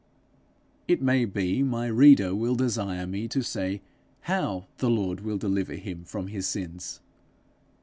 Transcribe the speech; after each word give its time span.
It 0.87 0.99
may 0.99 1.25
be 1.25 1.61
my 1.61 1.85
reader 1.85 2.33
will 2.33 2.55
desire 2.55 3.05
me 3.05 3.27
to 3.27 3.43
say 3.43 3.83
how 4.21 4.65
the 4.79 4.89
Lord 4.89 5.19
will 5.19 5.37
deliver 5.37 5.73
him 5.75 6.05
from 6.05 6.29
his 6.29 6.47
sins. 6.47 7.01